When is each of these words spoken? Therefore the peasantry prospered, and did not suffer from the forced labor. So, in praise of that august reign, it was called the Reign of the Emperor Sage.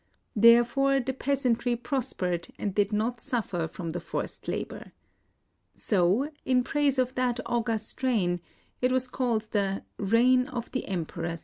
Therefore 0.35 0.99
the 0.99 1.13
peasantry 1.13 1.75
prospered, 1.75 2.47
and 2.57 2.73
did 2.73 2.91
not 2.91 3.21
suffer 3.21 3.67
from 3.67 3.91
the 3.91 3.99
forced 3.99 4.47
labor. 4.47 4.93
So, 5.75 6.31
in 6.43 6.63
praise 6.63 6.97
of 6.97 7.13
that 7.13 7.39
august 7.45 8.01
reign, 8.01 8.41
it 8.81 8.91
was 8.91 9.07
called 9.07 9.49
the 9.51 9.83
Reign 9.99 10.47
of 10.47 10.71
the 10.71 10.87
Emperor 10.87 11.37
Sage. 11.37 11.39